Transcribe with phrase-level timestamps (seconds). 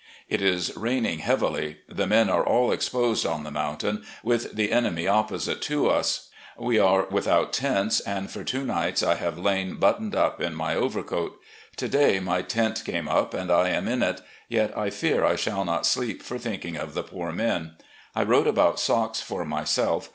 [0.27, 1.77] "It is raining heavily.
[1.87, 6.29] The men are all exposed on the mountain, with the enemy opposite to us.
[6.57, 10.73] We are without tents, and for two nights I have lain buttoned up in my
[10.73, 11.39] overcoat.
[11.75, 14.21] To day my tent came up and I am in it.
[14.49, 17.73] Yet I fear I shall not sleep for thinking of the poor men.
[18.15, 20.09] I wrote about socks for myself.